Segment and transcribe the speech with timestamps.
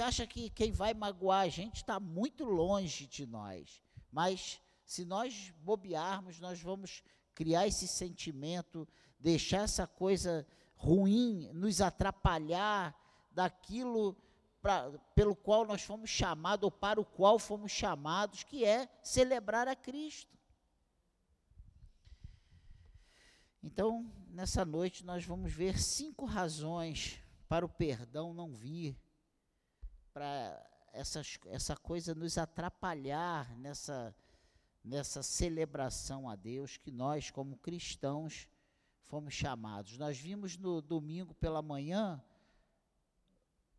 [0.00, 5.52] acha que quem vai magoar a gente está muito longe de nós, mas se nós
[5.58, 7.02] bobearmos, nós vamos
[7.34, 8.88] criar esse sentimento,
[9.18, 10.46] deixar essa coisa
[10.76, 12.94] ruim nos atrapalhar
[13.30, 14.16] daquilo
[14.62, 19.68] pra, pelo qual nós fomos chamados, ou para o qual fomos chamados, que é celebrar
[19.68, 20.36] a Cristo.
[23.62, 28.96] Então, nessa noite, nós vamos ver cinco razões para o perdão não vir,
[30.16, 34.16] para essa coisa nos atrapalhar nessa,
[34.82, 38.48] nessa celebração a Deus que nós, como cristãos,
[39.04, 39.98] fomos chamados.
[39.98, 42.24] Nós vimos no domingo pela manhã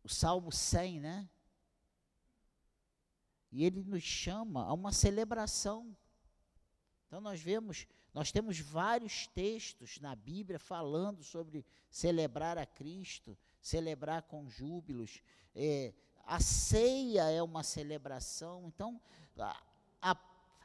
[0.04, 1.28] o Salmo 100, né?
[3.50, 5.96] E ele nos chama a uma celebração.
[7.08, 14.22] Então nós vemos, nós temos vários textos na Bíblia falando sobre celebrar a Cristo, celebrar
[14.22, 15.20] com júbilos.
[15.52, 15.92] É,
[16.28, 18.68] a ceia é uma celebração.
[18.68, 19.00] Então
[19.38, 19.56] a,
[20.02, 20.16] a,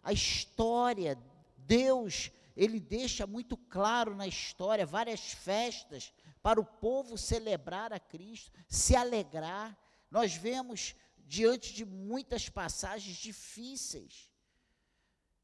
[0.04, 1.18] a história,
[1.56, 8.52] Deus, ele deixa muito claro na história várias festas para o povo celebrar a Cristo,
[8.68, 9.78] se alegrar.
[10.12, 14.30] Nós vemos diante de muitas passagens difíceis.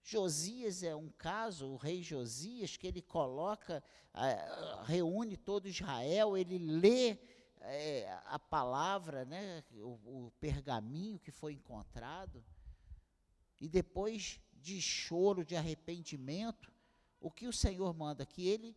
[0.04, 3.82] Josias é um caso, o rei Josias, que ele coloca,
[4.14, 7.18] uh, reúne todo Israel, ele lê
[7.70, 12.44] uh, a palavra, né, o, o pergaminho que foi encontrado,
[13.62, 16.72] e depois de choro, de arrependimento,
[17.20, 18.26] o que o Senhor manda?
[18.26, 18.76] Que ele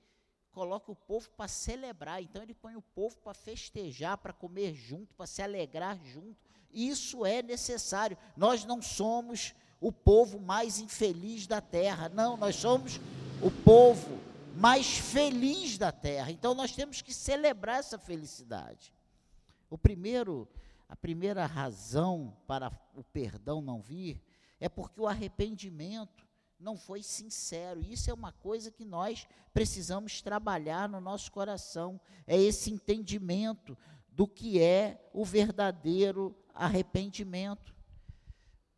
[0.50, 2.22] coloca o povo para celebrar.
[2.22, 6.36] Então ele põe o povo para festejar, para comer junto, para se alegrar junto.
[6.72, 8.16] Isso é necessário.
[8.36, 12.08] Nós não somos o povo mais infeliz da terra.
[12.08, 13.00] Não, nós somos
[13.42, 14.20] o povo
[14.55, 16.31] mais feliz da terra.
[16.31, 18.92] Então nós temos que celebrar essa felicidade.
[19.70, 20.48] O primeiro,
[20.89, 24.22] a primeira razão para o perdão não vir
[24.61, 26.27] é porque o arrependimento
[26.59, 27.81] não foi sincero.
[27.81, 33.76] Isso é uma coisa que nós precisamos trabalhar no nosso coração, é esse entendimento
[34.09, 37.75] do que é o verdadeiro arrependimento.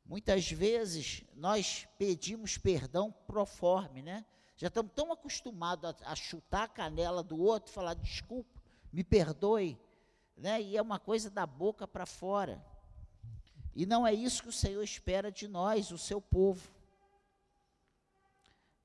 [0.07, 4.25] Muitas vezes nós pedimos perdão proforme, né?
[4.57, 8.61] Já estamos tão acostumados a, a chutar a canela do outro, falar desculpa,
[8.93, 9.79] me perdoe,
[10.37, 10.63] né?
[10.63, 12.65] E é uma coisa da boca para fora.
[13.75, 16.73] E não é isso que o Senhor espera de nós, o seu povo.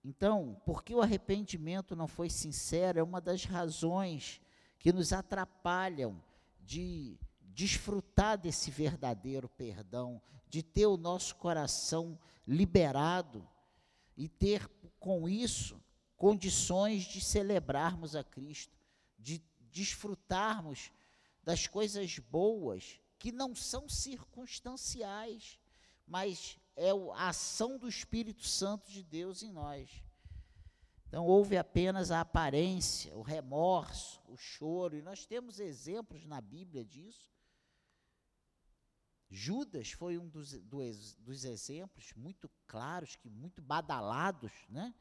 [0.03, 4.41] Então, porque o arrependimento não foi sincero, é uma das razões
[4.79, 6.19] que nos atrapalham
[6.61, 13.47] de desfrutar desse verdadeiro perdão, de ter o nosso coração liberado
[14.19, 14.67] e ter
[14.99, 15.81] com isso
[16.17, 18.77] condições de celebrarmos a Cristo,
[19.17, 19.41] de
[19.71, 20.91] desfrutarmos
[21.41, 25.57] das coisas boas que não são circunstanciais,
[26.05, 30.03] mas é a ação do Espírito Santo de Deus em nós.
[31.07, 36.83] Então, houve apenas a aparência, o remorso, o choro, e nós temos exemplos na Bíblia
[36.83, 37.31] disso.
[39.29, 44.93] Judas foi um dos, dos, dos exemplos muito claros, que muito badalados, né?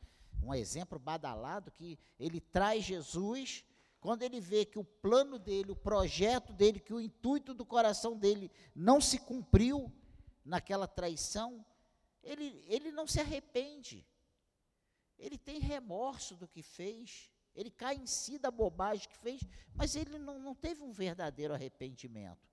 [0.43, 3.65] um exemplo badalado, que ele traz Jesus,
[4.01, 8.17] quando ele vê que o plano dele, o projeto dele, que o intuito do coração
[8.17, 9.93] dele não se cumpriu,
[10.49, 11.65] naquela traição,
[12.23, 14.07] ele, ele não se arrepende.
[15.19, 19.41] Ele tem remorso do que fez, ele cai em si da bobagem que fez,
[19.75, 22.49] mas ele não, não teve um verdadeiro arrependimento.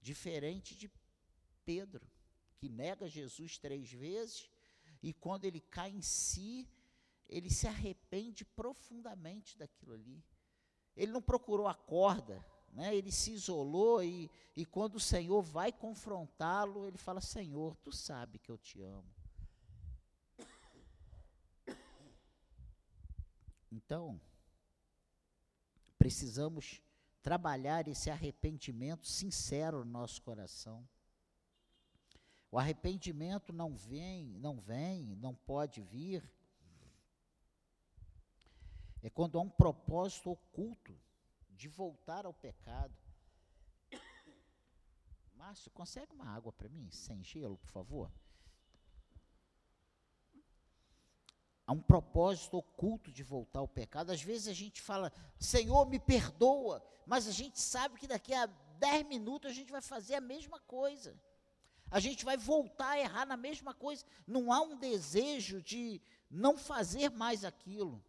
[0.00, 0.88] Diferente de
[1.68, 2.10] Pedro,
[2.56, 4.48] que nega Jesus três vezes,
[5.02, 6.66] e quando ele cai em si,
[7.28, 10.24] ele se arrepende profundamente daquilo ali.
[10.96, 12.42] Ele não procurou a corda,
[12.72, 12.96] né?
[12.96, 18.38] Ele se isolou e, e quando o Senhor vai confrontá-lo, ele fala: Senhor, tu sabe
[18.38, 19.14] que eu te amo.
[23.70, 24.18] Então,
[25.98, 26.80] precisamos
[27.22, 30.88] trabalhar esse arrependimento sincero no nosso coração.
[32.50, 36.22] O arrependimento não vem, não vem, não pode vir.
[39.02, 40.98] É quando há um propósito oculto
[41.50, 42.96] de voltar ao pecado.
[45.36, 48.10] Márcio, consegue uma água para mim, sem gelo, por favor?
[51.66, 54.10] Há um propósito oculto de voltar ao pecado.
[54.10, 58.46] Às vezes a gente fala, Senhor, me perdoa, mas a gente sabe que daqui a
[58.46, 61.14] 10 minutos a gente vai fazer a mesma coisa.
[61.90, 64.04] A gente vai voltar a errar na mesma coisa.
[64.26, 66.00] Não há um desejo de
[66.30, 68.04] não fazer mais aquilo.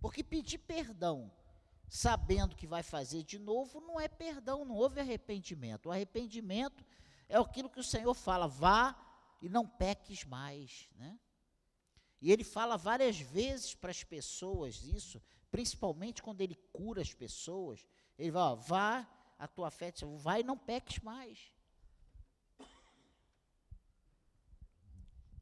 [0.00, 1.30] Porque pedir perdão
[1.90, 5.86] sabendo que vai fazer de novo, não é perdão, não houve arrependimento.
[5.86, 6.84] O arrependimento
[7.28, 8.96] é aquilo que o Senhor fala: vá
[9.42, 11.18] e não peques mais, né?
[12.22, 15.20] E ele fala várias vezes para as pessoas isso,
[15.50, 17.84] principalmente quando ele cura as pessoas.
[18.16, 19.08] Ele vai, vá,
[19.38, 21.50] a tua fé, vai e não peques mais.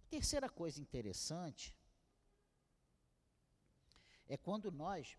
[0.09, 1.77] Terceira coisa interessante
[4.27, 5.17] é quando nós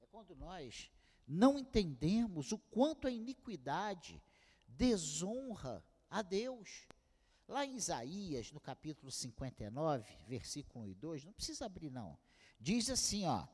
[0.00, 0.90] é quando nós
[1.26, 4.22] não entendemos o quanto a iniquidade
[4.68, 6.86] desonra a Deus.
[7.48, 12.18] Lá em Isaías, no capítulo 59, versículo 1 e 2, não precisa abrir não.
[12.60, 13.46] Diz assim, ó: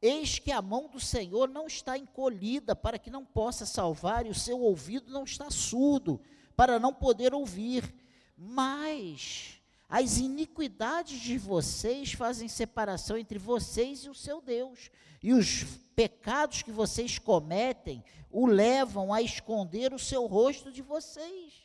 [0.00, 4.30] Eis que a mão do Senhor não está encolhida para que não possa salvar, e
[4.30, 6.20] o seu ouvido não está surdo
[6.56, 8.03] para não poder ouvir.
[8.36, 14.90] Mas as iniquidades de vocês fazem separação entre vocês e o seu Deus,
[15.22, 15.64] e os
[15.94, 21.62] pecados que vocês cometem o levam a esconder o seu rosto de vocês.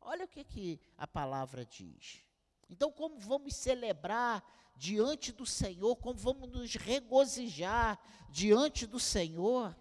[0.00, 2.24] Olha o que, que a palavra diz.
[2.70, 4.42] Então, como vamos celebrar
[4.74, 8.00] diante do Senhor, como vamos nos regozijar
[8.30, 9.76] diante do Senhor,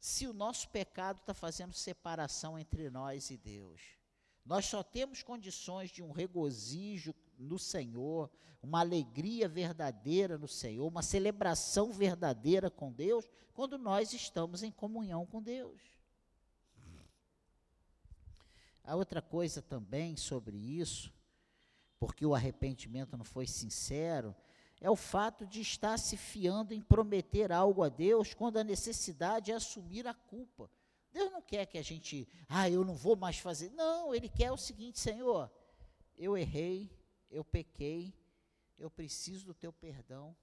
[0.00, 3.95] se o nosso pecado está fazendo separação entre nós e Deus?
[4.46, 8.30] Nós só temos condições de um regozijo no Senhor,
[8.62, 15.26] uma alegria verdadeira no Senhor, uma celebração verdadeira com Deus, quando nós estamos em comunhão
[15.26, 15.82] com Deus.
[18.84, 21.12] A outra coisa também sobre isso,
[21.98, 24.32] porque o arrependimento não foi sincero,
[24.80, 29.50] é o fato de estar se fiando em prometer algo a Deus quando a necessidade
[29.50, 30.70] é assumir a culpa.
[31.16, 33.70] Deus não quer que a gente, ah, eu não vou mais fazer.
[33.70, 35.50] Não, Ele quer o seguinte, Senhor,
[36.14, 36.90] eu errei,
[37.30, 38.14] eu pequei,
[38.78, 40.36] eu preciso do teu perdão,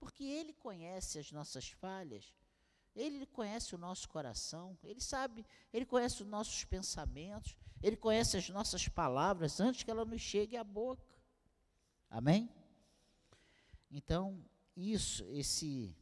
[0.00, 2.34] porque Ele conhece as nossas falhas,
[2.96, 8.48] Ele conhece o nosso coração, Ele sabe, Ele conhece os nossos pensamentos, ele conhece as
[8.50, 11.02] nossas palavras antes que ela nos chegue à boca.
[12.10, 12.50] Amém?
[13.90, 14.44] Então,
[14.76, 15.96] isso, esse,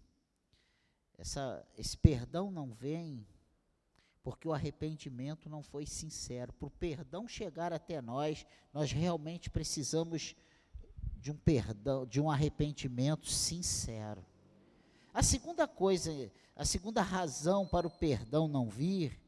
[1.17, 3.25] essa, esse perdão não vem
[4.23, 6.53] porque o arrependimento não foi sincero.
[6.53, 10.35] Para o perdão chegar até nós, nós realmente precisamos
[11.17, 14.25] de um perdão, de um arrependimento sincero.
[15.13, 16.13] A segunda coisa,
[16.55, 19.21] a segunda razão para o perdão não vir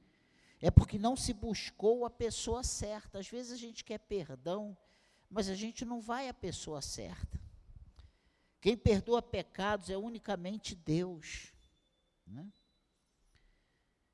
[0.60, 3.18] é porque não se buscou a pessoa certa.
[3.18, 4.76] Às vezes a gente quer perdão,
[5.28, 7.40] mas a gente não vai à pessoa certa.
[8.60, 11.52] Quem perdoa pecados é unicamente Deus.
[12.26, 12.46] Né?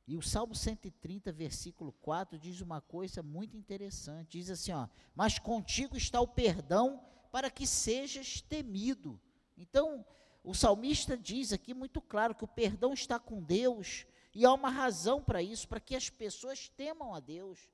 [0.06, 4.38] E o Salmo 130, versículo 4, diz uma coisa muito interessante.
[4.38, 9.20] Diz assim, ó, mas contigo está o perdão para que sejas temido.
[9.56, 10.06] Então,
[10.44, 14.70] o salmista diz aqui muito claro que o perdão está com Deus, e há uma
[14.70, 17.68] razão para isso, para que as pessoas temam a Deus.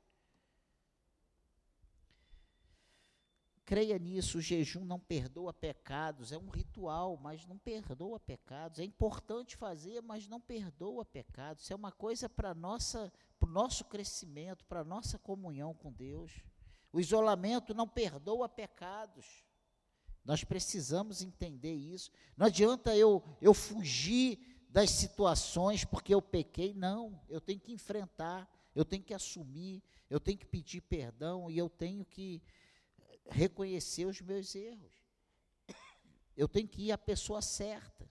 [3.73, 8.79] Creia nisso, o jejum não perdoa pecados, é um ritual, mas não perdoa pecados.
[8.79, 11.63] É importante fazer, mas não perdoa pecados.
[11.63, 13.11] Isso é uma coisa para nossa,
[13.41, 16.45] para o nosso crescimento, para a nossa comunhão com Deus.
[16.93, 19.25] O isolamento não perdoa pecados.
[20.23, 22.11] Nós precisamos entender isso.
[22.37, 27.19] Não adianta eu, eu fugir das situações porque eu pequei, não.
[27.27, 31.71] Eu tenho que enfrentar, eu tenho que assumir, eu tenho que pedir perdão e eu
[31.71, 32.43] tenho que
[33.29, 34.93] reconhecer os meus erros.
[36.37, 38.11] Eu tenho que ir à pessoa certa.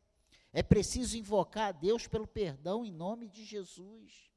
[0.54, 4.32] É preciso invocar a Deus pelo perdão em nome de Jesus.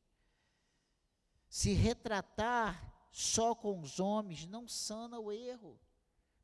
[1.48, 5.78] Se retratar só com os homens não sana o erro.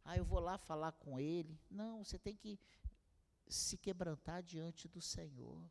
[0.05, 1.59] Ah, eu vou lá falar com ele.
[1.71, 2.59] Não, você tem que
[3.49, 5.63] se quebrantar diante do Senhor.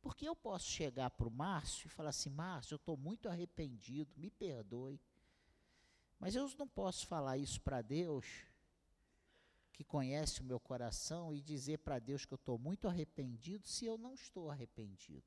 [0.00, 4.18] Porque eu posso chegar para o Márcio e falar assim: Márcio, eu estou muito arrependido,
[4.18, 5.00] me perdoe.
[6.18, 8.26] Mas eu não posso falar isso para Deus,
[9.72, 13.84] que conhece o meu coração, e dizer para Deus que eu estou muito arrependido se
[13.84, 15.26] eu não estou arrependido.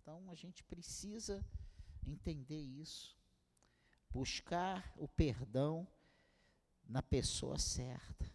[0.00, 1.44] Então a gente precisa
[2.06, 3.16] entender isso,
[4.10, 5.86] buscar o perdão
[6.88, 8.26] na pessoa certa.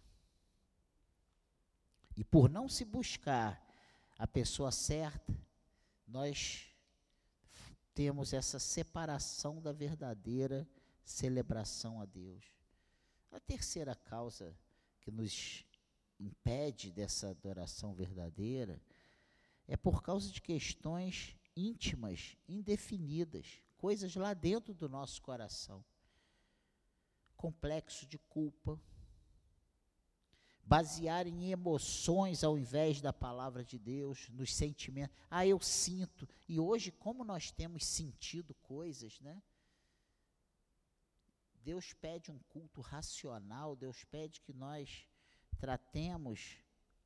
[2.16, 3.60] E por não se buscar
[4.20, 5.36] a pessoa certa,
[6.08, 6.73] nós
[7.94, 10.68] temos essa separação da verdadeira
[11.04, 12.46] celebração a Deus.
[13.32, 14.56] A terceira causa
[15.02, 15.66] que nos
[16.20, 18.82] impede dessa adoração verdadeira
[19.68, 25.84] é por causa de questões íntimas, indefinidas, coisas lá dentro do nosso coração.
[27.36, 28.80] Complexo de culpa,
[30.64, 35.16] basear em emoções ao invés da palavra de Deus, nos sentimentos.
[35.30, 36.28] Ah, eu sinto.
[36.48, 39.42] E hoje, como nós temos sentido coisas, né?
[41.64, 45.08] Deus pede um culto racional, Deus pede que nós
[45.60, 46.58] tratemos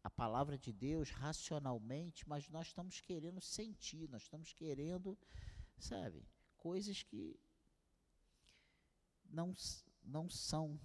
[0.03, 5.17] a palavra de Deus racionalmente, mas nós estamos querendo sentir, nós estamos querendo,
[5.77, 7.39] sabe, coisas que
[9.29, 9.53] não,
[10.03, 10.79] não são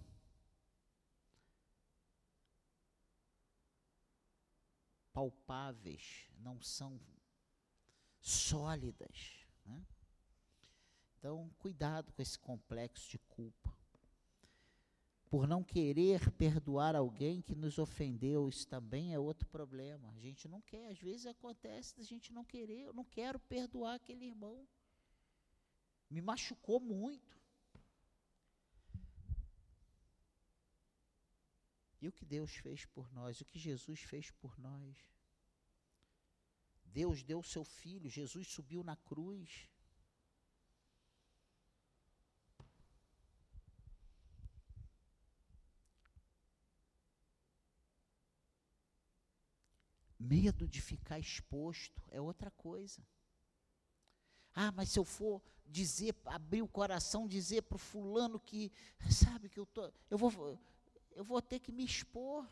[5.22, 7.00] palpáveis, não são
[8.20, 9.46] sólidas.
[9.64, 9.86] Né?
[11.16, 13.72] Então, cuidado com esse complexo de culpa.
[15.30, 20.10] Por não querer perdoar alguém que nos ofendeu, isso também é outro problema.
[20.10, 23.94] A gente não quer, às vezes acontece da gente não querer, eu não quero perdoar
[23.94, 24.66] aquele irmão.
[26.10, 27.40] Me machucou muito.
[32.00, 35.11] E o que Deus fez por nós, o que Jesus fez por nós.
[36.92, 39.68] Deus deu o seu filho, Jesus subiu na cruz.
[50.18, 53.02] Medo de ficar exposto é outra coisa.
[54.54, 58.70] Ah, mas se eu for dizer, abrir o coração, dizer para o fulano que,
[59.10, 60.58] sabe que eu tô, eu vou,
[61.12, 62.46] eu vou ter que me expor.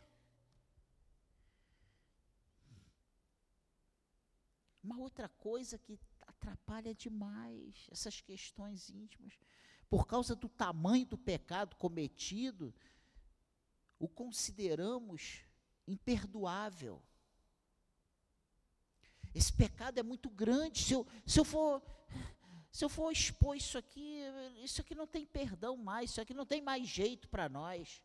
[4.82, 9.34] Uma outra coisa que atrapalha demais essas questões íntimas,
[9.88, 12.75] por causa do tamanho do pecado cometido,
[13.99, 15.44] o consideramos
[15.87, 17.02] imperdoável.
[19.34, 20.82] Esse pecado é muito grande.
[20.82, 21.82] Se eu, se eu for
[22.72, 24.20] se eu for expor isso aqui,
[24.62, 28.00] isso aqui não tem perdão mais, isso aqui não tem mais jeito para nós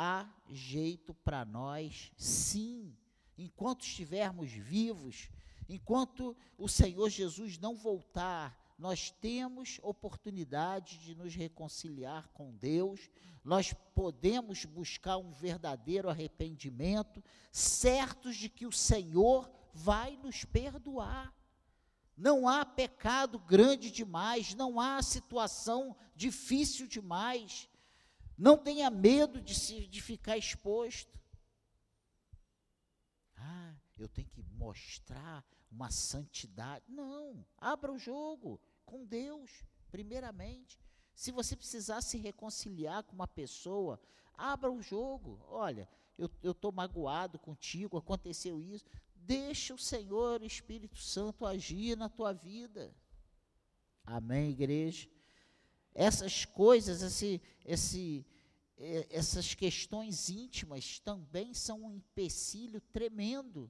[0.00, 2.96] há jeito para nós, sim,
[3.36, 5.28] enquanto estivermos vivos,
[5.68, 13.10] enquanto o Senhor Jesus não voltar, nós temos oportunidade de nos reconciliar com Deus,
[13.44, 21.34] nós podemos buscar um verdadeiro arrependimento, certos de que o Senhor vai nos perdoar.
[22.16, 27.68] Não há pecado grande demais, não há situação difícil demais
[28.38, 31.18] não tenha medo de, se, de ficar exposto.
[33.36, 36.84] Ah, eu tenho que mostrar uma santidade.
[36.88, 40.78] Não, abra o jogo com Deus, primeiramente.
[41.14, 44.00] Se você precisar se reconciliar com uma pessoa,
[44.34, 45.40] abra o jogo.
[45.48, 48.84] Olha, eu estou magoado contigo, aconteceu isso.
[49.14, 52.94] Deixa o Senhor, Espírito Santo, agir na tua vida.
[54.04, 55.08] Amém, igreja?
[55.98, 58.24] essas coisas, esse, esse,
[59.10, 63.68] essas questões íntimas também são um empecilho tremendo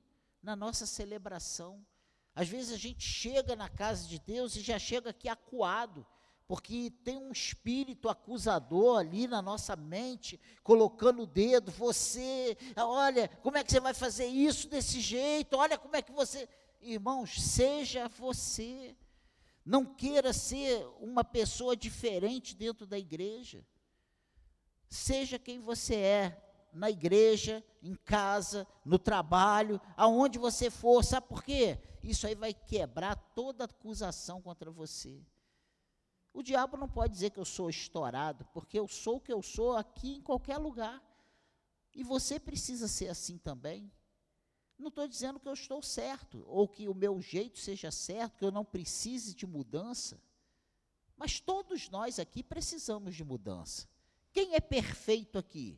[0.49, 1.85] na nossa celebração.
[2.35, 6.07] Às vezes a gente chega na casa de Deus e já chega aqui acuado,
[6.47, 13.59] porque tem um espírito acusador ali na nossa mente, colocando o dedo, você, olha, como
[13.59, 15.55] é que você vai fazer isso desse jeito?
[15.55, 16.49] Olha como é que você.
[16.81, 18.97] Irmãos, seja você.
[19.63, 23.63] Não queira ser uma pessoa diferente dentro da igreja.
[24.89, 26.48] Seja quem você é,
[26.79, 31.79] na igreja, em casa, no trabalho, aonde você for, sabe por quê?
[32.03, 35.21] Isso aí vai quebrar toda acusação contra você.
[36.33, 39.43] O diabo não pode dizer que eu sou estourado, porque eu sou o que eu
[39.43, 41.03] sou aqui em qualquer lugar.
[41.93, 43.91] E você precisa ser assim também.
[44.79, 48.45] Não estou dizendo que eu estou certo, ou que o meu jeito seja certo, que
[48.45, 50.23] eu não precise de mudança.
[51.17, 53.89] Mas todos nós aqui precisamos de mudança.
[54.33, 55.77] Quem é perfeito aqui?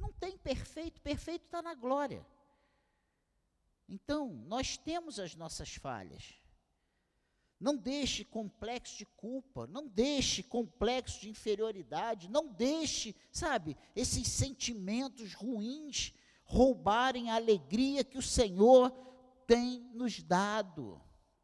[0.00, 2.26] Não tem perfeito, perfeito está na glória.
[3.86, 6.34] Então, nós temos as nossas falhas.
[7.58, 15.34] Não deixe complexo de culpa, não deixe complexo de inferioridade, não deixe, sabe, esses sentimentos
[15.34, 16.14] ruins
[16.44, 18.90] roubarem a alegria que o Senhor
[19.46, 20.98] tem nos dado.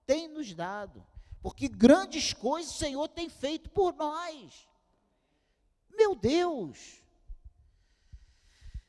[0.07, 1.07] Tem nos dado.
[1.43, 4.67] Porque grandes coisas o Senhor tem feito por nós.
[5.91, 7.06] Meu Deus!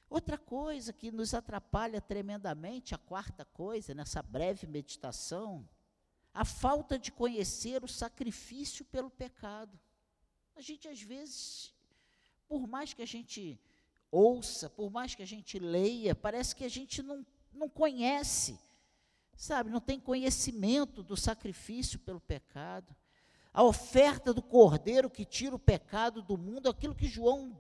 [0.10, 5.68] Outra coisa que nos atrapalha tremendamente, a quarta coisa, nessa breve meditação,
[6.34, 9.78] a falta de conhecer o sacrifício pelo pecado.
[10.56, 11.74] A gente, às vezes,
[12.48, 13.60] por mais que a gente
[14.10, 18.58] ouça, por mais que a gente leia, parece que a gente não, não conhece,
[19.36, 22.96] sabe, não tem conhecimento do sacrifício pelo pecado.
[23.54, 27.58] A oferta do cordeiro que tira o pecado do mundo, aquilo que João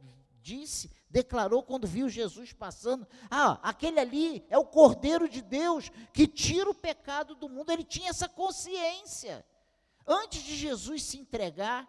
[0.47, 6.25] disse, declarou quando viu Jesus passando: Ah, aquele ali é o Cordeiro de Deus que
[6.25, 7.71] tira o pecado do mundo.
[7.71, 9.45] Ele tinha essa consciência.
[10.05, 11.85] Antes de Jesus se entregar,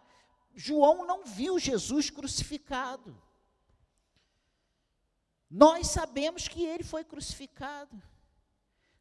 [0.55, 3.17] João não viu Jesus crucificado.
[5.49, 8.03] Nós sabemos que ele foi crucificado.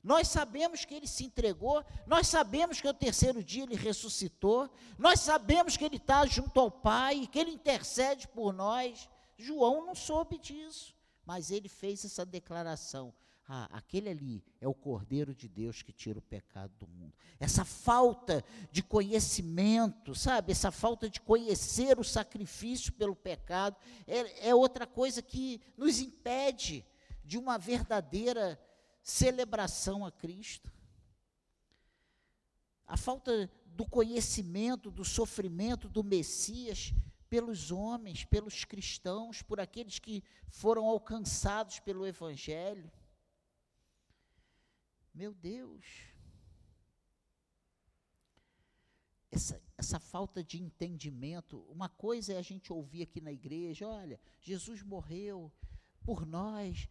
[0.04, 5.20] Nós sabemos que ele se entregou, nós sabemos que ao terceiro dia ele ressuscitou, nós
[5.20, 9.10] sabemos que ele está junto ao Pai, que ele intercede por nós.
[9.38, 13.13] João não soube disso, mas ele fez essa declaração:
[13.48, 17.13] ah, aquele ali é o Cordeiro de Deus que tira o pecado do mundo.
[17.39, 20.51] Essa falta de conhecimento, sabe?
[20.51, 26.86] Essa falta de conhecer o sacrifício pelo pecado é, é outra coisa que nos impede
[27.24, 28.60] de uma verdadeira
[29.01, 30.70] celebração a Cristo.
[32.86, 36.94] A falta do conhecimento, do sofrimento do Messias
[37.30, 42.92] pelos homens, pelos cristãos, por aqueles que foram alcançados pelo Evangelho.
[45.14, 45.86] Meu Deus.
[49.30, 54.20] Essa, essa falta de entendimento, uma coisa é a gente ouvir aqui na igreja: olha,
[54.40, 55.52] Jesus morreu
[56.04, 56.88] por nós,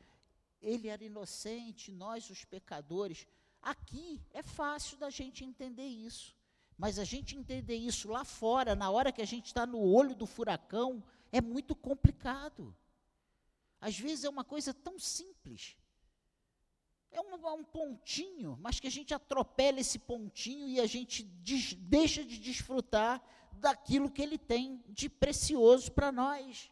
[0.61, 3.27] ele era inocente, nós os pecadores.
[3.63, 6.36] Aqui é fácil da gente entender isso.
[6.77, 10.15] Mas a gente entender isso lá fora, na hora que a gente está no olho
[10.15, 11.03] do furacão,
[11.33, 12.77] é muito complicado.
[13.81, 15.77] Às vezes é uma coisa tão simples.
[17.11, 21.73] É um, um pontinho, mas que a gente atropela esse pontinho e a gente des,
[21.73, 26.71] deixa de desfrutar daquilo que ele tem de precioso para nós.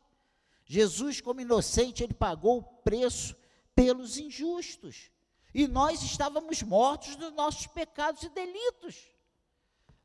[0.66, 3.34] Jesus, como inocente, ele pagou o preço
[3.74, 5.10] pelos injustos.
[5.54, 9.13] E nós estávamos mortos dos nossos pecados e delitos.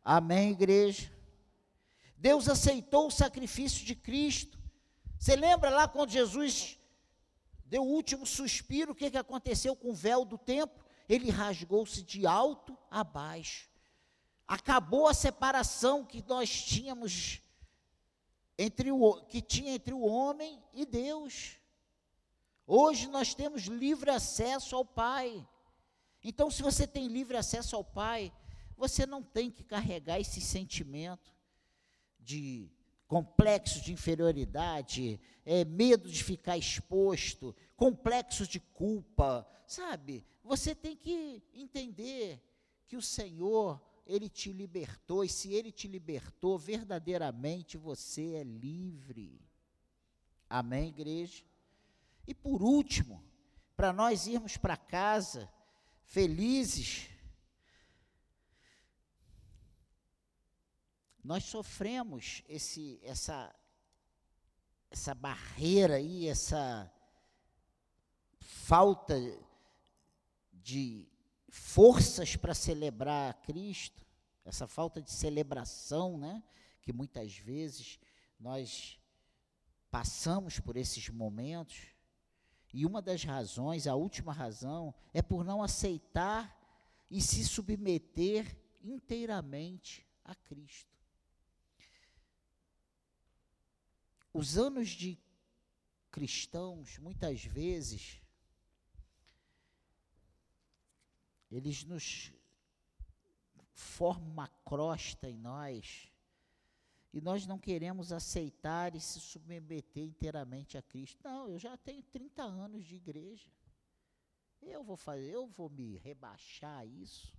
[0.03, 1.11] Amém, igreja?
[2.17, 4.59] Deus aceitou o sacrifício de Cristo.
[5.17, 6.77] Você lembra lá quando Jesus
[7.65, 10.83] deu o último suspiro, o que, que aconteceu com o véu do templo?
[11.07, 13.69] Ele rasgou-se de alto a baixo.
[14.47, 17.41] Acabou a separação que nós tínhamos
[18.57, 21.55] entre o que tinha entre o homem e Deus.
[22.67, 25.47] Hoje nós temos livre acesso ao Pai.
[26.23, 28.33] Então, se você tem livre acesso ao Pai,
[28.79, 31.35] você não tem que carregar esse sentimento
[32.17, 32.71] de
[33.07, 40.25] complexo de inferioridade, é, medo de ficar exposto, complexo de culpa, sabe?
[40.43, 42.41] Você tem que entender
[42.87, 49.41] que o Senhor, Ele te libertou, e se Ele te libertou, verdadeiramente você é livre.
[50.49, 51.43] Amém, igreja?
[52.25, 53.21] E por último,
[53.75, 55.51] para nós irmos para casa
[56.03, 57.09] felizes,
[61.23, 63.53] nós sofremos esse, essa,
[64.89, 66.91] essa barreira aí, essa
[68.39, 69.15] falta
[70.53, 71.07] de
[71.49, 74.05] forças para celebrar Cristo,
[74.45, 76.43] essa falta de celebração, né,
[76.81, 77.99] que muitas vezes
[78.39, 78.99] nós
[79.91, 81.87] passamos por esses momentos.
[82.73, 86.55] E uma das razões, a última razão, é por não aceitar
[87.09, 90.98] e se submeter inteiramente a Cristo.
[94.33, 95.17] Os anos de
[96.11, 98.21] cristãos, muitas vezes,
[101.51, 102.31] eles nos
[103.73, 106.11] formam uma crosta em nós,
[107.11, 111.19] e nós não queremos aceitar e se submeter inteiramente a Cristo.
[111.23, 113.49] Não, eu já tenho 30 anos de igreja.
[114.61, 117.33] Eu vou fazer, eu vou me rebaixar a isso.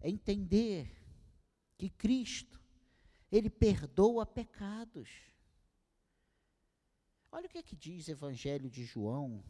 [0.00, 0.90] É entender
[1.78, 2.60] que Cristo,
[3.30, 5.08] ele perdoa pecados.
[7.32, 9.42] Olha o que, é que diz o Evangelho de João,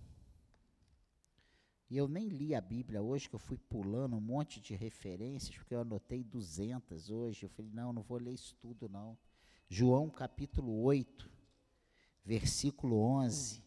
[1.91, 5.57] e eu nem li a Bíblia hoje, que eu fui pulando um monte de referências,
[5.57, 7.43] porque eu anotei 200 hoje.
[7.43, 9.19] Eu falei, não, não vou ler isso tudo, não.
[9.69, 11.29] João capítulo 8,
[12.25, 13.65] versículo 11.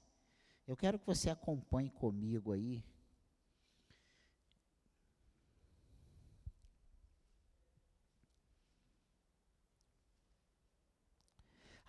[0.65, 2.81] Eu quero que você acompanhe comigo aí.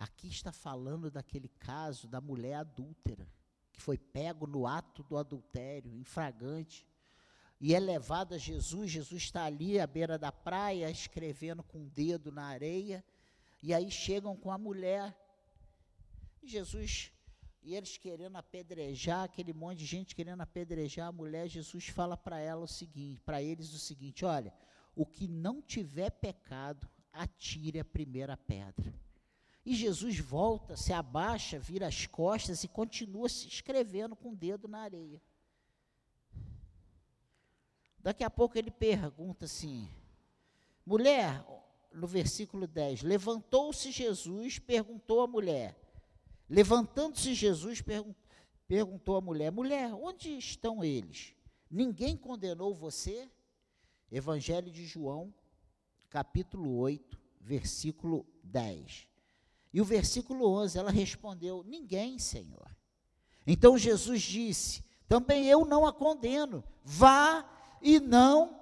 [0.04, 3.26] Aqui está falando daquele caso da mulher adúltera
[3.72, 6.86] que foi pego no ato do adultério, infragante,
[7.58, 8.90] e é levado a Jesus.
[8.90, 13.02] Jesus está ali à beira da praia, escrevendo com o um dedo na areia,
[13.62, 15.18] e aí chegam com a mulher.
[16.42, 17.10] E Jesus,
[17.62, 22.38] e eles querendo apedrejar, aquele monte de gente querendo apedrejar a mulher, Jesus fala para
[22.38, 24.52] ela o seguinte, para eles o seguinte: olha,
[24.94, 28.94] o que não tiver pecado, atire a primeira pedra.
[29.64, 34.68] E Jesus volta, se abaixa, vira as costas e continua se escrevendo com o dedo
[34.68, 35.22] na areia.
[37.98, 39.88] Daqui a pouco ele pergunta assim:
[40.84, 41.42] mulher,
[41.94, 45.80] no versículo 10, levantou-se Jesus, perguntou à mulher.
[46.48, 48.14] Levantando-se Jesus, pergun
[48.68, 51.34] perguntou à mulher: mulher, onde estão eles?
[51.70, 53.30] Ninguém condenou você?
[54.12, 55.34] Evangelho de João,
[56.10, 59.13] capítulo 8, versículo 10.
[59.74, 62.74] E o versículo 11, ela respondeu: Ninguém, Senhor.
[63.44, 66.62] Então Jesus disse: Também eu não a condeno.
[66.84, 67.44] Vá
[67.82, 68.58] e não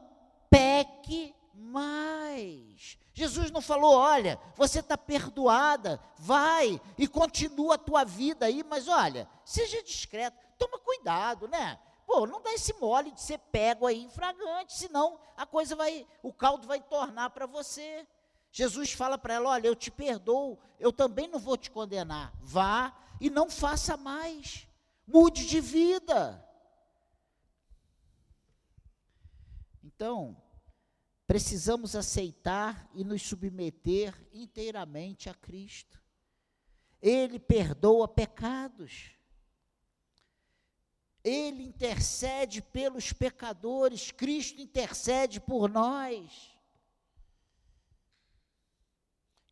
[0.49, 2.99] peque mais.
[3.15, 8.89] Jesus não falou, olha, você está perdoada, vai e continua a tua vida aí, mas
[8.89, 11.79] olha, seja discreto, toma cuidado, né?
[12.07, 16.07] Pô, não dá esse mole de ser pego aí em fragante, senão a coisa vai,
[16.23, 18.07] o caldo vai tornar para você.
[18.53, 22.33] Jesus fala para ela: Olha, eu te perdoo, eu também não vou te condenar.
[22.43, 24.69] Vá e não faça mais.
[25.07, 26.47] Mude de vida.
[29.83, 30.37] Então,
[31.27, 35.99] precisamos aceitar e nos submeter inteiramente a Cristo.
[37.01, 39.13] Ele perdoa pecados.
[41.25, 46.52] Ele intercede pelos pecadores, Cristo intercede por nós.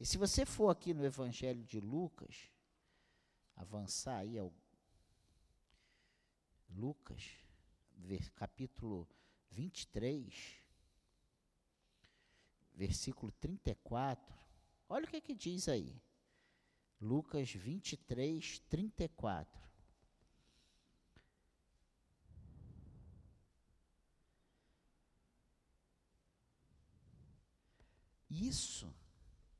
[0.01, 2.51] E se você for aqui no Evangelho de Lucas,
[3.55, 4.51] avançar aí ao
[6.71, 7.23] Lucas,
[8.35, 9.07] capítulo
[9.51, 10.63] 23,
[12.75, 14.35] versículo 34,
[14.89, 16.01] olha o que, que diz aí.
[16.99, 19.61] Lucas 23, 34.
[28.31, 28.95] Isso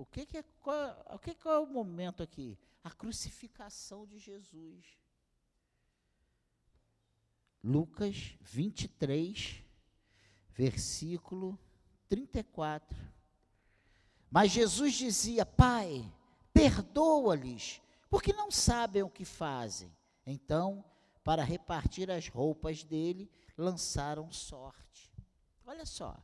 [0.01, 2.59] o que, que é, qual, o que, que é o momento aqui?
[2.83, 4.99] A crucificação de Jesus.
[7.63, 9.63] Lucas 23,
[10.53, 11.59] versículo
[12.09, 12.97] 34.
[14.31, 16.11] Mas Jesus dizia: Pai,
[16.51, 19.95] perdoa-lhes, porque não sabem o que fazem.
[20.25, 20.83] Então,
[21.23, 25.13] para repartir as roupas dele, lançaram sorte.
[25.67, 26.17] Olha só,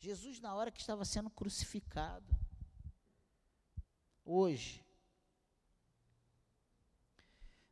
[0.00, 2.36] Jesus, na hora que estava sendo crucificado,
[4.28, 4.84] Hoje,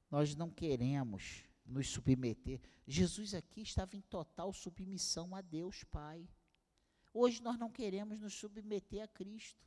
[0.08, 2.60] nós não queremos nos submeter.
[2.86, 6.28] Jesus aqui estava em total submissão a Deus Pai.
[7.12, 9.66] Hoje nós não queremos nos submeter a Cristo.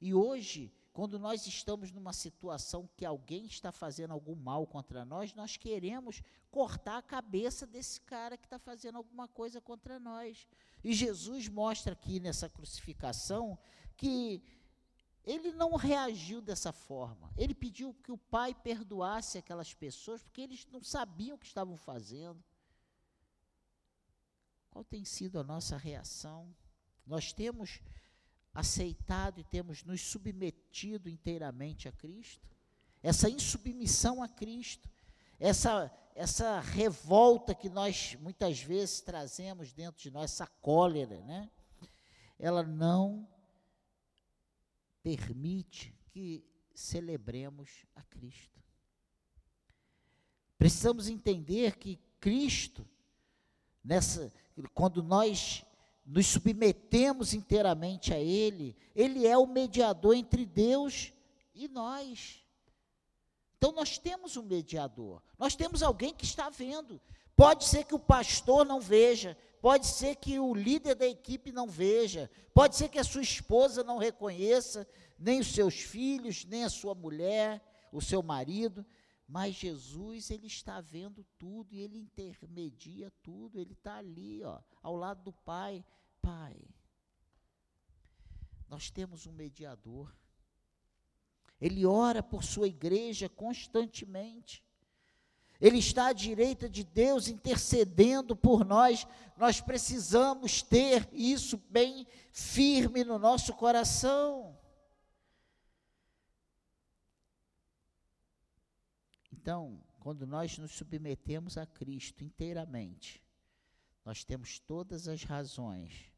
[0.00, 5.34] E hoje, quando nós estamos numa situação que alguém está fazendo algum mal contra nós,
[5.34, 10.48] nós queremos cortar a cabeça desse cara que está fazendo alguma coisa contra nós.
[10.82, 13.58] E Jesus mostra aqui nessa crucificação
[13.94, 14.42] que
[15.24, 17.32] ele não reagiu dessa forma.
[17.36, 21.76] Ele pediu que o pai perdoasse aquelas pessoas, porque eles não sabiam o que estavam
[21.76, 22.42] fazendo.
[24.70, 26.52] Qual tem sido a nossa reação?
[27.06, 27.80] Nós temos
[28.52, 32.48] aceitado e temos nos submetido inteiramente a Cristo?
[33.02, 34.88] Essa insubmissão a Cristo,
[35.38, 41.50] essa, essa revolta que nós muitas vezes trazemos dentro de nós, essa cólera, né?
[42.38, 43.28] Ela não
[45.02, 48.60] permite que celebremos a Cristo.
[50.58, 52.86] Precisamos entender que Cristo,
[53.82, 54.32] nessa,
[54.72, 55.64] quando nós
[56.04, 61.12] nos submetemos inteiramente a Ele, Ele é o mediador entre Deus
[61.54, 62.42] e nós.
[63.58, 67.00] Então nós temos um mediador, nós temos alguém que está vendo.
[67.42, 71.66] Pode ser que o pastor não veja, pode ser que o líder da equipe não
[71.66, 74.86] veja, pode ser que a sua esposa não reconheça,
[75.18, 78.86] nem os seus filhos, nem a sua mulher, o seu marido,
[79.26, 84.94] mas Jesus, ele está vendo tudo e ele intermedia tudo, ele está ali, ó, ao
[84.94, 85.84] lado do Pai.
[86.20, 86.56] Pai,
[88.68, 90.14] nós temos um mediador,
[91.60, 94.62] ele ora por sua igreja constantemente.
[95.62, 99.06] Ele está à direita de Deus intercedendo por nós.
[99.36, 104.58] Nós precisamos ter isso bem firme no nosso coração.
[109.30, 113.22] Então, quando nós nos submetemos a Cristo inteiramente,
[114.04, 116.12] nós temos todas as razões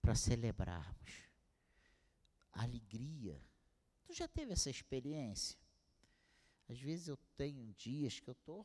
[0.00, 1.24] para celebrarmos.
[2.52, 3.42] Alegria.
[4.04, 5.58] Tu já teve essa experiência?
[6.70, 8.64] Às vezes eu tenho dias que eu estou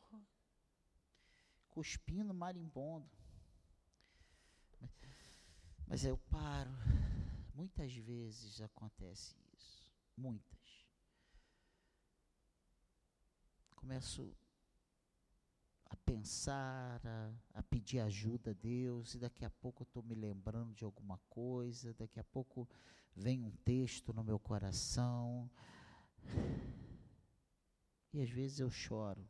[1.70, 3.10] cuspindo marimbondo.
[5.88, 6.70] Mas, eu paro.
[7.52, 9.92] Muitas vezes acontece isso.
[10.16, 10.86] Muitas.
[13.74, 14.32] Começo
[15.86, 20.74] a pensar, a, a, pedir ajuda a Deus, e daqui a pouco estou me lembrando
[20.74, 22.68] de alguma coisa, daqui a pouco
[23.14, 25.50] vem um texto no meu coração,
[28.16, 29.28] e às vezes eu choro.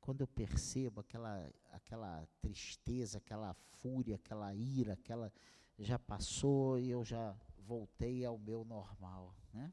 [0.00, 5.32] Quando eu percebo aquela, aquela tristeza, aquela fúria, aquela ira, aquela
[5.78, 9.72] já passou e eu já voltei ao meu normal, né?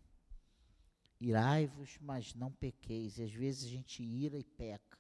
[1.19, 3.17] Irai-vos, mas não pequeis.
[3.17, 4.99] E às vezes a gente ira e peca.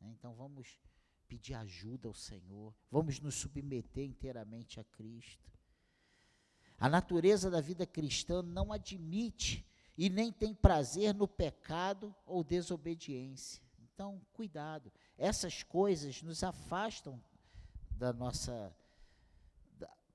[0.00, 0.10] Né?
[0.10, 0.80] Então vamos
[1.28, 2.74] pedir ajuda ao Senhor.
[2.90, 5.52] Vamos nos submeter inteiramente a Cristo.
[6.78, 13.62] A natureza da vida cristã não admite e nem tem prazer no pecado ou desobediência.
[13.80, 14.92] Então, cuidado.
[15.16, 17.22] Essas coisas nos afastam
[17.90, 18.74] da nossa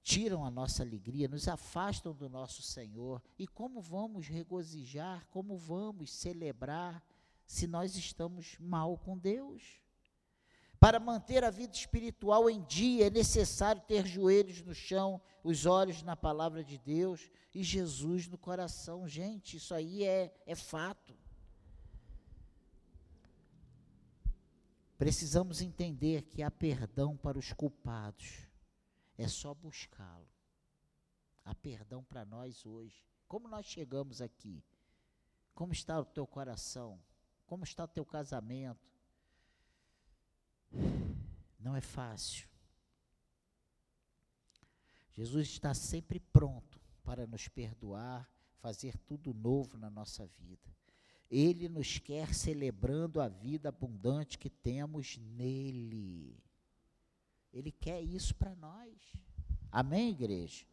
[0.04, 3.22] tiram a nossa alegria, nos afastam do nosso Senhor.
[3.38, 7.04] E como vamos regozijar, como vamos celebrar
[7.46, 9.81] se nós estamos mal com Deus?
[10.82, 16.02] Para manter a vida espiritual em dia, é necessário ter joelhos no chão, os olhos
[16.02, 19.08] na palavra de Deus e Jesus no coração.
[19.08, 21.16] Gente, isso aí é, é fato.
[24.98, 28.50] Precisamos entender que há perdão para os culpados
[29.20, 30.28] é só buscá-lo.
[31.46, 33.06] Há perdão para nós hoje.
[33.28, 34.64] Como nós chegamos aqui?
[35.54, 37.00] Como está o teu coração?
[37.46, 38.91] Como está o teu casamento?
[41.60, 42.48] Não é fácil.
[45.14, 48.30] Jesus está sempre pronto para nos perdoar,
[48.60, 50.70] fazer tudo novo na nossa vida.
[51.30, 56.38] Ele nos quer celebrando a vida abundante que temos nele.
[57.54, 58.94] Ele quer isso para nós.
[59.72, 60.66] Amém, igreja?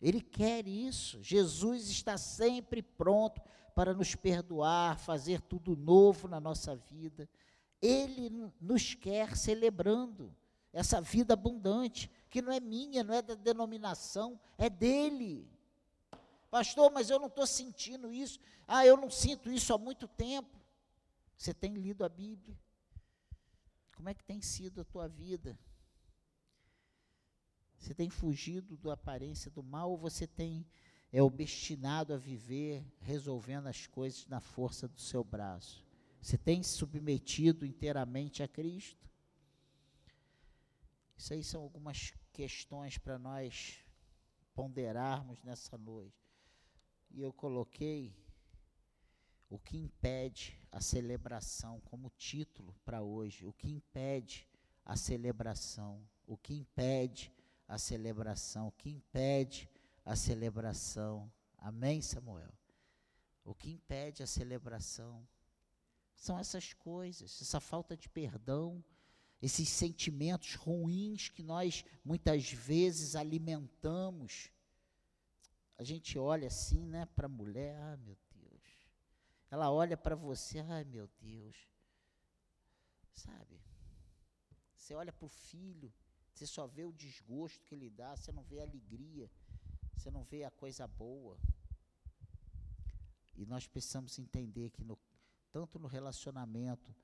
[0.00, 1.22] Ele quer isso.
[1.22, 3.40] Jesus está sempre pronto
[3.74, 7.28] para nos perdoar, fazer tudo novo na nossa vida.
[7.80, 10.34] Ele nos quer celebrando
[10.72, 15.48] essa vida abundante, que não é minha, não é da denominação, é dele.
[16.50, 18.40] Pastor, mas eu não estou sentindo isso.
[18.66, 20.58] Ah, eu não sinto isso há muito tempo.
[21.36, 22.58] Você tem lido a Bíblia?
[23.94, 25.58] Como é que tem sido a tua vida?
[27.78, 30.66] Você tem fugido da aparência do mal ou você tem
[31.10, 35.87] é obstinado a viver resolvendo as coisas na força do seu braço?
[36.20, 39.08] Você tem se submetido inteiramente a Cristo?
[41.16, 43.84] Isso aí são algumas questões para nós
[44.54, 46.28] ponderarmos nessa noite.
[47.10, 48.14] E eu coloquei
[49.48, 53.46] o que impede a celebração como título para hoje.
[53.46, 54.46] O que impede
[54.84, 56.06] a celebração?
[56.26, 57.32] O que impede
[57.66, 59.68] a celebração, o que impede
[60.04, 61.30] a celebração.
[61.58, 62.52] Amém, Samuel?
[63.44, 65.26] O que impede a celebração
[66.18, 68.84] são essas coisas, essa falta de perdão,
[69.40, 74.50] esses sentimentos ruins que nós muitas vezes alimentamos.
[75.78, 78.62] A gente olha assim, né, para a mulher, ah, meu Deus.
[79.48, 81.56] Ela olha para você, ah, meu Deus.
[83.14, 83.62] Sabe?
[84.74, 85.92] Você olha para o filho,
[86.34, 89.30] você só vê o desgosto que ele dá, você não vê a alegria,
[89.94, 91.38] você não vê a coisa boa.
[93.36, 94.98] E nós precisamos entender que no,
[95.58, 96.94] tanto no relacionamento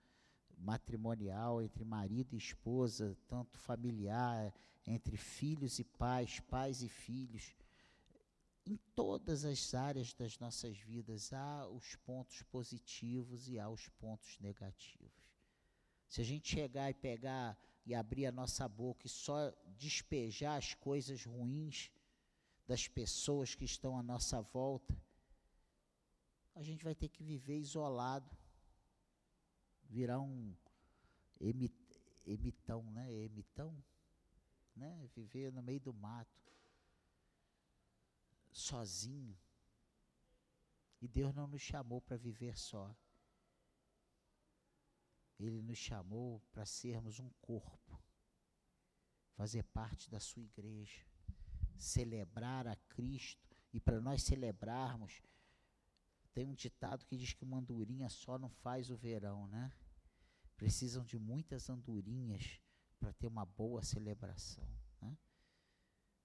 [0.56, 4.54] matrimonial entre marido e esposa, tanto familiar,
[4.86, 7.52] entre filhos e pais, pais e filhos,
[8.64, 14.38] em todas as áreas das nossas vidas há os pontos positivos e há os pontos
[14.38, 15.10] negativos.
[16.08, 20.74] Se a gente chegar e pegar e abrir a nossa boca e só despejar as
[20.74, 21.90] coisas ruins
[22.68, 24.96] das pessoas que estão à nossa volta,
[26.54, 28.43] a gente vai ter que viver isolado,
[29.88, 30.54] virar um
[32.26, 33.12] emitão, né?
[33.12, 33.76] Emitão,
[34.74, 35.08] né?
[35.14, 36.52] Viver no meio do mato,
[38.50, 39.36] sozinho.
[41.00, 42.94] E Deus não nos chamou para viver só.
[45.38, 48.02] Ele nos chamou para sermos um corpo,
[49.34, 51.04] fazer parte da sua igreja,
[51.76, 53.44] celebrar a Cristo.
[53.72, 55.20] E para nós celebrarmos,
[56.34, 59.72] tem um ditado que diz que uma andorinha só não faz o verão, né?
[60.56, 62.60] Precisam de muitas andorinhas
[62.98, 64.68] para ter uma boa celebração.
[65.00, 65.16] Né?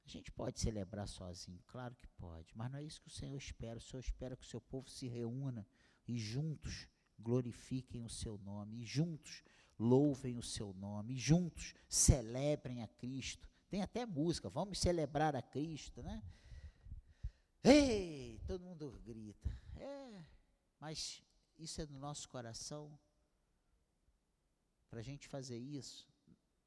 [0.04, 3.38] A gente pode celebrar sozinho, claro que pode, mas não é isso que o Senhor
[3.38, 3.78] espera.
[3.78, 5.68] O Senhor espera que o seu povo se reúna
[6.08, 9.44] e juntos glorifiquem o seu nome, e juntos
[9.78, 13.48] louvem o seu nome, e juntos celebrem a Cristo.
[13.70, 16.24] Tem até música, vamos celebrar a Cristo, né?
[17.64, 19.50] Ei, todo mundo grita.
[19.76, 20.24] É,
[20.80, 21.22] mas
[21.58, 22.98] isso é do nosso coração.
[24.90, 26.08] Para a gente fazer isso,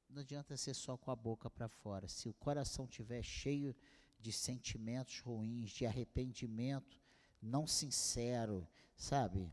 [0.09, 2.07] não adianta ser só com a boca para fora.
[2.09, 3.75] Se o coração estiver cheio
[4.21, 7.03] de sentimentos ruins, de arrependimento
[7.43, 9.53] não sincero, sabe?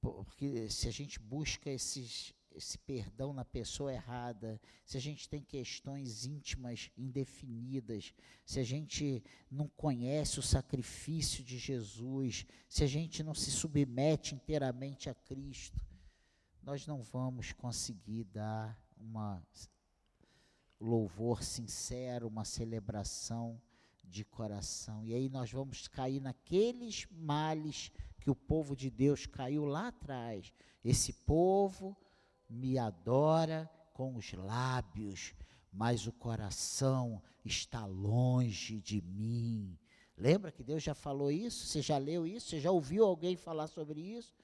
[0.00, 5.42] Porque se a gente busca esses, esse perdão na pessoa errada, se a gente tem
[5.42, 8.14] questões íntimas indefinidas,
[8.44, 14.34] se a gente não conhece o sacrifício de Jesus, se a gente não se submete
[14.34, 15.80] inteiramente a Cristo,
[16.62, 19.42] nós não vamos conseguir dar uma
[20.80, 23.60] louvor sincero, uma celebração
[24.02, 25.04] de coração.
[25.04, 27.90] E aí nós vamos cair naqueles males
[28.20, 30.52] que o povo de Deus caiu lá atrás.
[30.84, 31.96] Esse povo
[32.48, 35.34] me adora com os lábios,
[35.72, 39.78] mas o coração está longe de mim.
[40.16, 41.66] Lembra que Deus já falou isso?
[41.66, 42.50] Você já leu isso?
[42.50, 44.34] Você já ouviu alguém falar sobre isso?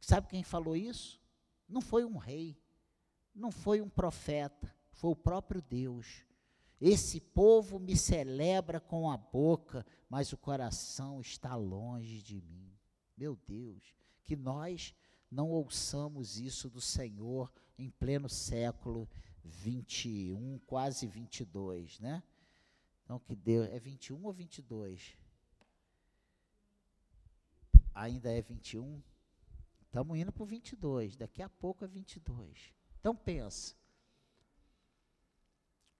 [0.00, 1.20] Sabe quem falou isso?
[1.68, 2.56] Não foi um rei,
[3.34, 6.24] não foi um profeta, foi o próprio Deus.
[6.80, 12.72] Esse povo me celebra com a boca, mas o coração está longe de mim.
[13.16, 13.82] Meu Deus,
[14.24, 14.94] que nós
[15.30, 19.08] não ouçamos isso do Senhor em pleno século
[19.44, 22.22] 21, quase 22, né?
[23.04, 25.16] Então que Deus é 21 ou 22?
[27.94, 29.02] Ainda é 21?
[29.82, 32.72] Estamos indo para o 22, daqui a pouco é 22.
[33.00, 33.74] Então pensa,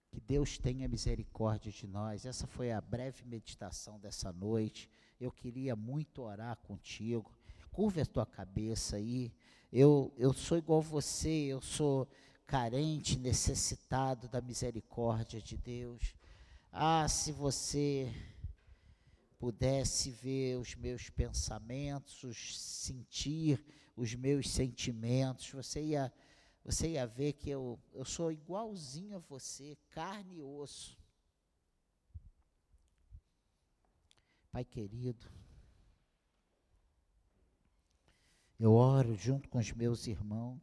[0.09, 2.25] que Deus tenha misericórdia de nós.
[2.25, 4.89] Essa foi a breve meditação dessa noite.
[5.19, 7.31] Eu queria muito orar contigo.
[7.71, 9.33] Curva a tua cabeça aí.
[9.71, 12.07] Eu, eu sou igual você, eu sou
[12.45, 16.15] carente, necessitado da misericórdia de Deus.
[16.71, 18.11] Ah, se você
[19.37, 23.63] pudesse ver os meus pensamentos, sentir
[23.95, 26.11] os meus sentimentos, você ia
[26.63, 30.99] você ia ver que eu, eu sou igualzinho a você, carne e osso.
[34.51, 35.25] Pai querido,
[38.59, 40.61] eu oro junto com os meus irmãos.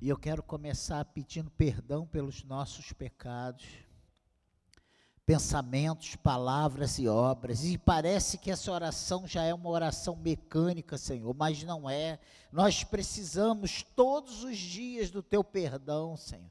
[0.00, 3.66] E eu quero começar pedindo perdão pelos nossos pecados
[5.28, 7.62] pensamentos, palavras e obras.
[7.62, 12.18] E parece que essa oração já é uma oração mecânica, Senhor, mas não é.
[12.50, 16.50] Nós precisamos todos os dias do teu perdão, Senhor.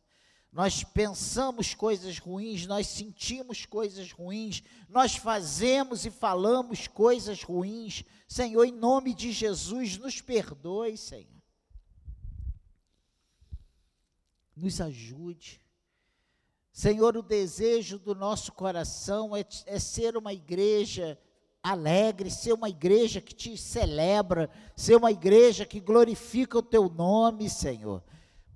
[0.51, 8.03] Nós pensamos coisas ruins, nós sentimos coisas ruins, nós fazemos e falamos coisas ruins.
[8.27, 11.41] Senhor, em nome de Jesus, nos perdoe, Senhor.
[14.55, 15.61] Nos ajude
[16.77, 21.17] Senhor, o desejo do nosso coração é, é, ser uma igreja
[21.63, 27.49] alegre, ser uma igreja que te celebra, ser uma igreja que glorifica o teu nome,
[27.49, 28.03] Senhor.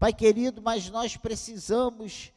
[0.02, 2.32] Pai querido, mas nós precisamos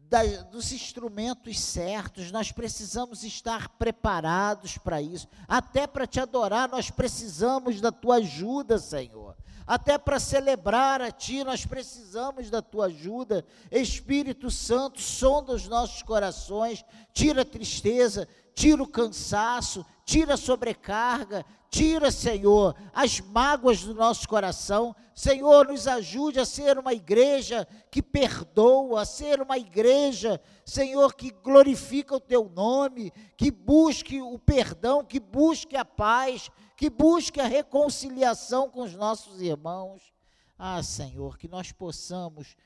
[0.00, 5.26] da, dos instrumentos certos, nós precisamos estar preparados para isso.
[5.48, 9.34] Até para te adorar, nós precisamos da tua ajuda, Senhor.
[9.66, 13.44] Até para celebrar a Ti, nós precisamos da Tua ajuda.
[13.70, 18.28] Espírito Santo, sonda os nossos corações, tira a tristeza,
[18.58, 24.96] tira o cansaço, tira a sobrecarga, tira, Senhor, as mágoas do nosso coração.
[25.14, 31.30] Senhor, nos ajude a ser uma igreja que perdoa, a ser uma igreja, Senhor, que
[31.30, 37.46] glorifica o Teu nome, que busque o perdão, que busque a paz, que busque a
[37.46, 40.12] reconciliação com os nossos irmãos.
[40.58, 42.56] Ah, Senhor, que nós possamos,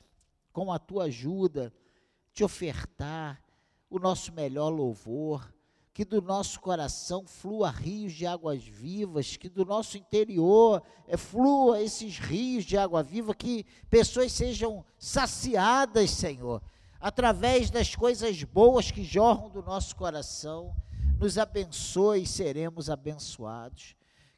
[0.54, 1.70] com a tua ajuda,
[2.32, 3.42] te ofertar
[3.90, 5.52] o nosso melhor louvor,
[5.92, 11.82] que do nosso coração flua rios de águas vivas, que do nosso interior é, flua
[11.82, 16.62] esses rios de água viva, que pessoas sejam saciadas, Senhor,
[17.00, 20.74] através das coisas boas que jorram do nosso coração.
[21.18, 23.94] Nos abençoe e seremos abençoados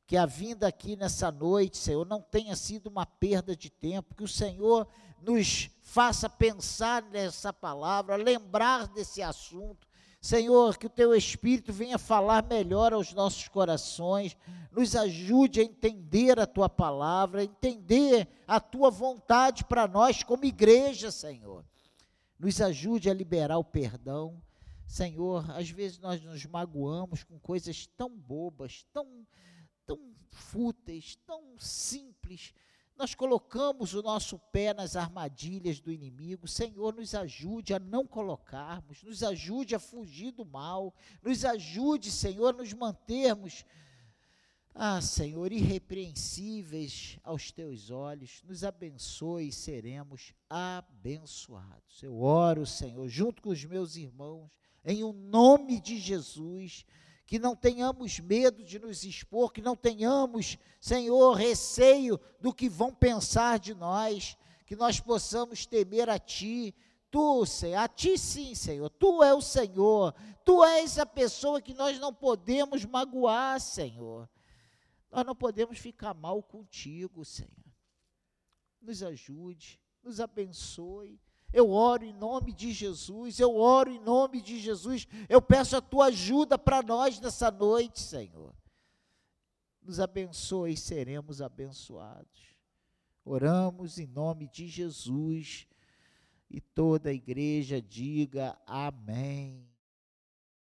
[0.07, 4.22] que a vinda aqui nessa noite, Senhor, não tenha sido uma perda de tempo, que
[4.22, 4.86] o Senhor
[5.22, 9.88] nos faça pensar nessa palavra, lembrar desse assunto.
[10.24, 14.34] Senhor, que o teu Espírito venha falar melhor aos nossos corações,
[14.72, 21.10] nos ajude a entender a tua palavra, entender a tua vontade para nós como igreja,
[21.10, 21.62] Senhor.
[22.38, 24.42] Nos ajude a liberar o perdão.
[24.86, 29.26] Senhor, às vezes nós nos magoamos com coisas tão bobas, tão
[29.84, 29.98] tão
[30.30, 32.54] fúteis, tão simples,
[32.97, 36.47] nós colocamos o nosso pé nas armadilhas do inimigo.
[36.47, 42.55] Senhor, nos ajude a não colocarmos, nos ajude a fugir do mal, nos ajude, Senhor,
[42.55, 43.64] nos mantermos,
[44.74, 48.42] ah, Senhor, irrepreensíveis aos teus olhos.
[48.45, 52.03] Nos abençoe e seremos abençoados.
[52.03, 54.51] Eu oro, Senhor, junto com os meus irmãos,
[54.84, 56.84] em o um nome de Jesus
[57.26, 62.94] que não tenhamos medo de nos expor, que não tenhamos, Senhor, receio do que vão
[62.94, 66.74] pensar de nós, que nós possamos temer a Ti.
[67.10, 70.14] Tu, Senhor, a Ti sim, Senhor, Tu é o Senhor,
[70.44, 74.28] Tu és a pessoa que nós não podemos magoar, Senhor.
[75.10, 77.50] Nós não podemos ficar mal contigo, Senhor.
[78.82, 81.18] Nos ajude, nos abençoe
[81.55, 85.07] eu oro em nome de Jesus, eu oro em nome de Jesus.
[85.28, 88.52] Eu peço a tua ajuda para nós nessa noite, Senhor.
[89.80, 92.57] Nos abençoe e seremos abençoados.
[93.24, 95.68] Oramos em nome de Jesus
[96.50, 99.64] e toda a igreja diga amém.